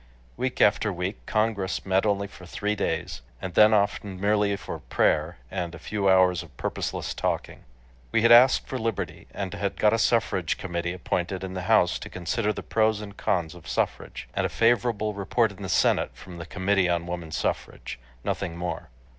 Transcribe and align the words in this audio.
Week 0.35 0.59
after 0.61 0.91
week 0.91 1.23
Congress 1.27 1.85
met 1.85 2.07
only 2.07 2.25
for 2.25 2.47
three 2.47 2.73
days, 2.73 3.21
and 3.39 3.53
then 3.53 3.71
often 3.71 4.19
merely 4.19 4.55
for 4.55 4.79
prayer 4.79 5.37
and 5.51 5.75
a 5.75 5.77
few 5.77 6.09
hours 6.09 6.41
of 6.41 6.57
purposeless 6.57 7.13
talking. 7.13 7.65
We 8.11 8.23
had 8.23 8.31
asked 8.31 8.65
for 8.65 8.79
liberty, 8.79 9.27
and 9.31 9.53
had 9.53 9.75
got 9.77 9.93
a 9.93 9.99
suffrage 9.99 10.57
committee 10.57 10.93
appointed 10.93 11.43
in 11.43 11.53
the 11.53 11.61
House 11.69 11.99
to 11.99 12.09
consider 12.09 12.51
the 12.51 12.63
pros 12.63 12.99
and 12.99 13.15
cons 13.15 13.53
of 13.53 13.67
suffrage, 13.67 14.27
and 14.33 14.43
a 14.43 14.49
favorable 14.49 15.13
report 15.13 15.51
in 15.51 15.61
the 15.61 15.69
Senate 15.69 16.09
from 16.15 16.39
the 16.39 16.47
Committee 16.47 16.89
on 16.89 17.05
Woman 17.05 17.31
Suffrage, 17.31 17.99
nothing 18.23 18.57
more. 18.57 18.89